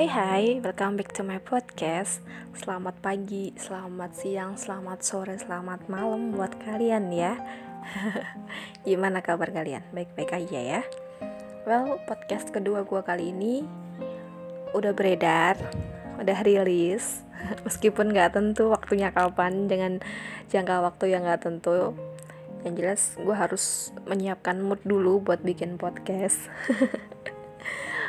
[0.00, 2.24] Hai hai, welcome back to my podcast.
[2.56, 7.36] Selamat pagi, selamat siang, selamat sore, selamat malam buat kalian ya.
[8.88, 9.84] Gimana kabar kalian?
[9.92, 10.80] Baik-baik aja ya.
[11.68, 13.68] Well, podcast kedua gue kali ini
[14.72, 15.60] Udah beredar,
[16.16, 17.20] udah rilis.
[17.68, 20.00] Meskipun gak tentu waktunya kapan Dengan
[20.48, 21.92] jangka waktu yang gak tentu.
[22.64, 26.48] Yang jelas gue harus menyiapkan mood dulu buat bikin podcast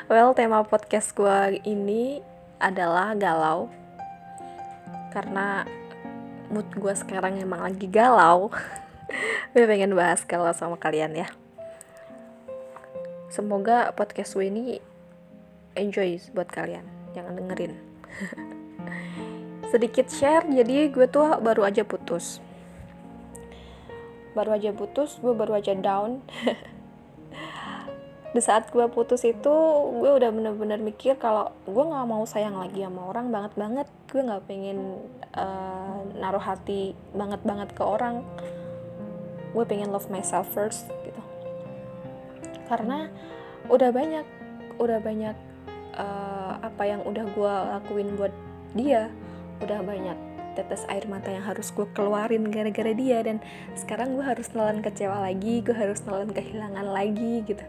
[0.10, 2.26] Well, tema podcast gue ini
[2.58, 3.70] adalah galau.
[5.14, 5.62] Karena
[6.50, 8.50] mood gue sekarang emang lagi galau.
[9.52, 11.28] Gue pengen bahas galau sama kalian ya.
[13.28, 14.80] Semoga podcast gue ini
[15.76, 16.88] enjoy buat kalian.
[17.12, 17.76] Jangan dengerin.
[19.76, 22.40] Sedikit share, jadi gue tuh baru aja putus.
[24.32, 26.24] Baru aja putus, gue baru aja down
[28.32, 29.56] di saat gue putus itu
[30.00, 33.88] gue udah bener-bener mikir kalau gue nggak mau sayang lagi sama orang banget banget.
[34.08, 35.04] Gue nggak pengen
[35.36, 38.24] uh, naruh hati banget banget ke orang.
[39.52, 41.22] Gue pengen love myself first gitu.
[42.72, 43.12] Karena
[43.68, 44.24] udah banyak
[44.80, 45.36] udah banyak
[46.00, 48.34] uh, apa yang udah gue lakuin buat
[48.72, 49.12] dia
[49.60, 50.16] udah banyak
[50.56, 53.20] tetes air mata yang harus gue keluarin gara-gara dia.
[53.28, 53.44] Dan
[53.76, 57.68] sekarang gue harus nelan kecewa lagi gue harus nelan kehilangan lagi gitu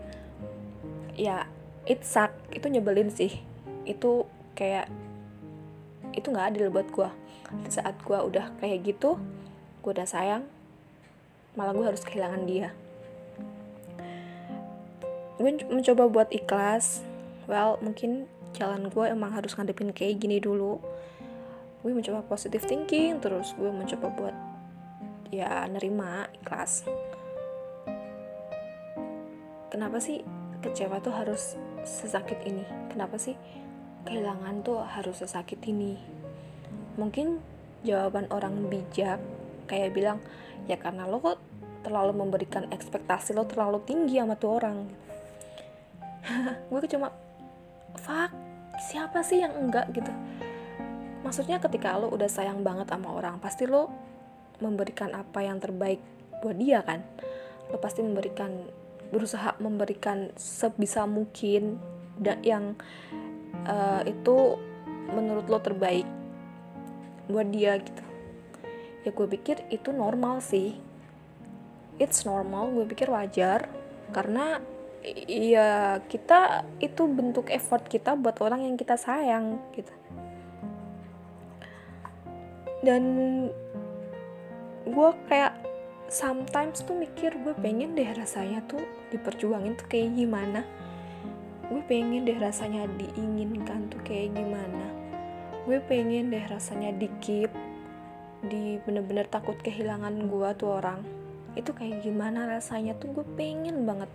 [1.16, 1.48] ya
[1.88, 2.32] it suck.
[2.52, 3.42] Itu nyebelin sih.
[3.88, 4.88] Itu kayak
[6.12, 7.10] itu nggak adil buat gue
[7.72, 9.16] saat gue udah kayak gitu
[9.80, 10.44] gue udah sayang
[11.52, 12.72] malah gue harus kehilangan dia.
[15.36, 17.04] Gue mencoba buat ikhlas.
[17.44, 18.24] Well mungkin
[18.56, 20.80] jalan gue emang harus ngadepin kayak gini dulu.
[21.84, 24.36] Gue mencoba positive thinking terus gue mencoba buat
[25.28, 26.88] ya nerima ikhlas.
[29.68, 30.24] Kenapa sih
[30.62, 32.62] kecewa tuh harus sesakit ini.
[32.88, 33.34] Kenapa sih
[34.06, 35.98] kehilangan tuh harus sesakit ini?
[36.94, 37.42] Mungkin
[37.82, 39.18] jawaban orang bijak
[39.66, 40.22] kayak bilang
[40.70, 41.42] ya karena lo kok
[41.82, 44.86] terlalu memberikan ekspektasi lo terlalu tinggi sama tuh orang.
[46.70, 47.10] Gue cuma
[47.98, 48.30] fuck
[48.78, 49.90] siapa sih yang enggak?
[49.90, 50.12] Gitu.
[51.26, 53.90] Maksudnya ketika lo udah sayang banget sama orang pasti lo
[54.62, 55.98] memberikan apa yang terbaik
[56.38, 57.02] buat dia kan?
[57.74, 58.81] Lo pasti memberikan
[59.12, 61.76] berusaha memberikan sebisa mungkin
[62.40, 62.74] yang
[63.68, 64.56] uh, itu
[65.12, 66.08] menurut lo terbaik
[67.28, 68.02] buat dia gitu.
[69.04, 70.80] Ya gue pikir itu normal sih.
[72.00, 73.68] It's normal gue pikir wajar.
[74.16, 74.60] Karena
[75.28, 79.92] ya kita itu bentuk effort kita buat orang yang kita sayang gitu.
[82.82, 83.02] Dan
[84.82, 85.71] gue kayak
[86.12, 90.60] sometimes tuh mikir gue pengen deh rasanya tuh diperjuangin tuh kayak gimana.
[91.72, 94.92] Gue pengen deh rasanya diinginkan tuh kayak gimana.
[95.64, 97.48] Gue pengen deh rasanya dikip
[98.44, 101.00] di bener-bener takut kehilangan gue tuh orang.
[101.56, 104.12] Itu kayak gimana rasanya tuh gue pengen banget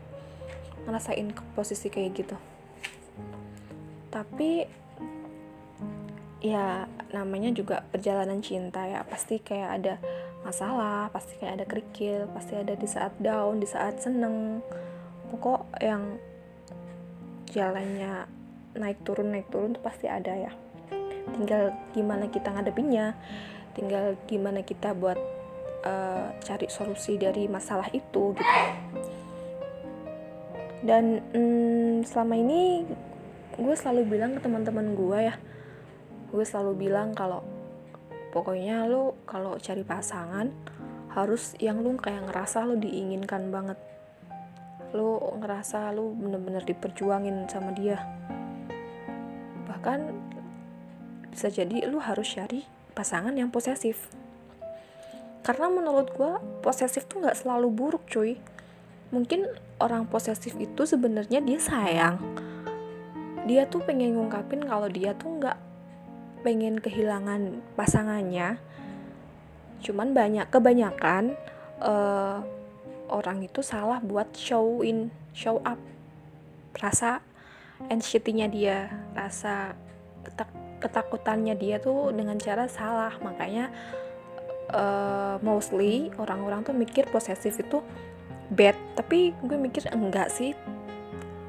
[0.86, 2.38] ngerasain ke posisi kayak gitu.
[4.14, 4.70] Tapi
[6.46, 9.02] ya namanya juga perjalanan cinta ya.
[9.02, 9.96] Pasti kayak ada
[10.48, 14.64] masalah pasti kayak ada kerikil pasti ada di saat down di saat seneng.
[15.28, 16.16] Pokok yang
[17.52, 18.24] jalannya
[18.80, 20.52] naik turun naik turun tuh pasti ada ya.
[21.36, 23.12] Tinggal gimana kita ngadepinnya
[23.76, 25.20] tinggal gimana kita buat
[25.86, 28.58] uh, cari solusi dari masalah itu gitu.
[30.82, 32.88] Dan mm, selama ini
[33.60, 35.36] gue selalu bilang ke teman-teman gue ya.
[36.32, 37.57] Gue selalu bilang kalau
[38.32, 40.52] pokoknya lu kalau cari pasangan
[41.18, 43.80] harus yang lu kayak ngerasa lu diinginkan banget.
[44.94, 48.04] Lu ngerasa lu bener-bener diperjuangin sama dia.
[49.66, 50.00] Bahkan
[51.34, 54.10] bisa jadi lu harus cari pasangan yang posesif.
[55.46, 56.34] Karena menurut gue
[56.66, 58.38] posesif tuh nggak selalu buruk cuy.
[59.14, 59.48] Mungkin
[59.80, 62.20] orang posesif itu sebenarnya dia sayang.
[63.48, 65.67] Dia tuh pengen ngungkapin kalau dia tuh nggak
[66.46, 68.62] pengen kehilangan pasangannya
[69.82, 71.38] cuman banyak kebanyakan
[71.82, 72.42] uh,
[73.08, 75.78] orang itu salah buat show in show up
[76.78, 77.22] rasa
[77.86, 79.78] anxiety-nya dia rasa
[80.26, 83.14] ketak ketakutannya dia tuh dengan cara salah.
[83.22, 83.74] Makanya
[84.74, 87.82] uh, mostly orang-orang tuh mikir posesif itu
[88.54, 90.54] bad tapi gue mikir enggak sih.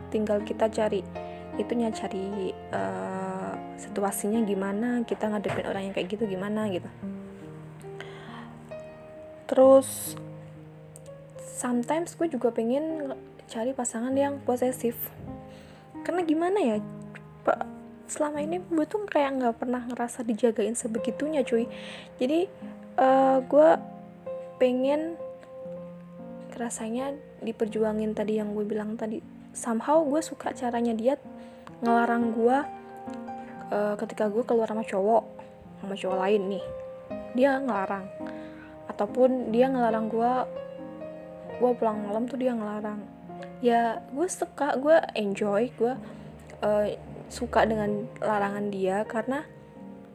[0.08, 1.04] Tinggal kita cari
[1.60, 3.17] itunya cari uh,
[3.78, 6.90] situasinya gimana kita ngadepin orang yang kayak gitu gimana gitu.
[9.48, 10.18] Terus
[11.38, 13.14] sometimes gue juga pengen
[13.48, 14.94] cari pasangan yang posesif.
[16.02, 16.76] Karena gimana ya
[18.08, 21.68] selama ini gue tuh kayak nggak pernah ngerasa dijagain sebegitunya cuy.
[22.18, 22.48] Jadi
[22.98, 23.68] uh, gue
[24.58, 25.14] pengen
[26.58, 27.14] rasanya
[27.44, 29.22] diperjuangin tadi yang gue bilang tadi.
[29.54, 31.14] Somehow gue suka caranya dia
[31.84, 32.58] ngelarang gue
[33.72, 35.24] uh, ketika gue keluar sama cowok
[35.78, 36.64] sama cowok lain nih
[37.36, 38.06] dia ngelarang.
[38.88, 40.32] Ataupun dia ngelarang gue
[41.58, 43.00] gue pulang malam tuh dia ngelarang.
[43.62, 45.94] Ya gue suka gue enjoy gue
[46.62, 46.86] uh,
[47.28, 49.44] suka dengan larangan dia karena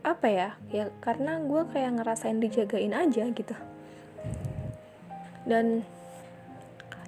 [0.04, 0.50] apa ya?
[0.74, 3.56] Ya karena gue kayak ngerasain dijagain aja gitu.
[5.44, 5.84] Dan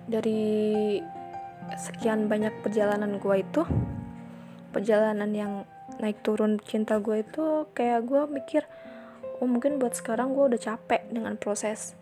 [0.06, 1.02] dari
[1.82, 3.66] sekian banyak perjalanan gue itu
[4.70, 5.54] perjalanan yang
[6.02, 8.64] naik turun cinta gue itu kayak gue mikir
[9.40, 11.96] oh mungkin buat sekarang gue udah capek dengan proses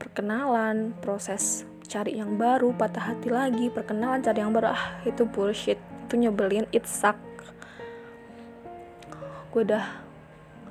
[0.00, 4.70] perkenalan proses cari yang baru patah hati lagi perkenalan cari yang baru.
[4.70, 5.82] Ah itu bullshit.
[6.06, 7.18] Itu nyebelin it suck.
[9.50, 9.82] Gue udah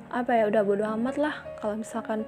[0.08, 1.36] apa ya udah bodo amat lah.
[1.60, 2.24] Kalau misalkan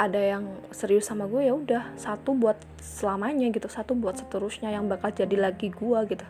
[0.00, 1.92] ada yang serius sama gue ya udah.
[2.00, 6.24] Satu buat selamanya gitu satu buat seterusnya yang bakal jadi lagi gue gitu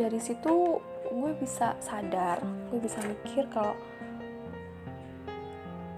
[0.00, 0.80] dari situ
[1.12, 2.40] gue bisa sadar
[2.72, 3.76] gue bisa mikir kalau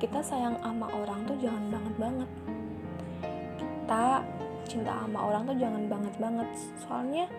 [0.02, 2.30] kita sayang sama orang tuh jangan banget banget.
[3.54, 4.06] Kita
[4.66, 6.48] cinta sama orang tuh jangan banget banget.
[6.82, 7.30] Soalnya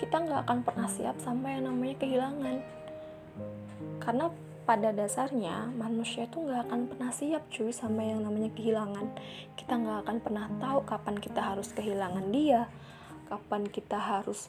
[0.00, 2.56] kita nggak akan pernah siap sampai yang namanya kehilangan.
[4.00, 4.32] Karena
[4.64, 9.04] pada dasarnya manusia itu nggak akan pernah siap cuy sama yang namanya kehilangan.
[9.52, 12.64] Kita nggak akan pernah tahu kapan kita harus kehilangan dia
[13.28, 14.48] kapan kita harus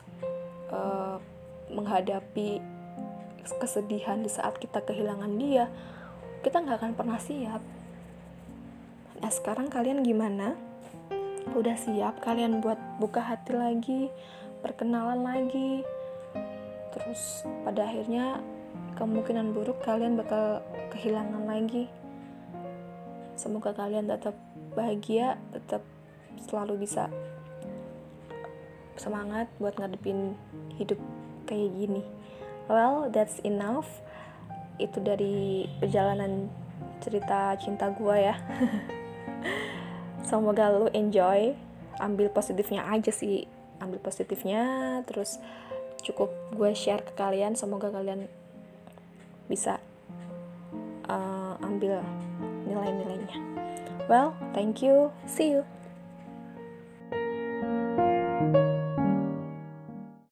[0.74, 1.18] uh,
[1.70, 2.62] menghadapi
[3.58, 5.70] kesedihan di saat kita kehilangan dia
[6.40, 7.60] kita nggak akan pernah siap.
[9.20, 10.56] Nah sekarang kalian gimana?
[11.52, 14.02] Udah siap kalian buat buka hati lagi
[14.64, 15.84] perkenalan lagi?
[16.96, 18.40] Terus pada akhirnya
[18.96, 20.64] kemungkinan buruk kalian bakal
[20.96, 21.92] kehilangan lagi.
[23.36, 24.36] Semoga kalian tetap
[24.76, 25.84] bahagia tetap
[26.48, 27.12] selalu bisa
[29.00, 30.36] semangat buat ngadepin
[30.76, 31.00] hidup
[31.48, 32.04] kayak gini.
[32.68, 33.88] Well that's enough.
[34.78, 36.52] Itu dari perjalanan
[37.00, 38.36] cerita cinta gue ya.
[40.30, 41.56] Semoga lu enjoy.
[41.98, 43.48] Ambil positifnya aja sih.
[43.80, 45.40] Ambil positifnya terus
[46.04, 47.56] cukup gue share ke kalian.
[47.56, 48.28] Semoga kalian
[49.50, 49.82] bisa
[51.10, 52.04] uh, ambil
[52.70, 53.40] nilai-nilainya.
[54.06, 55.10] Well thank you.
[55.26, 55.79] See you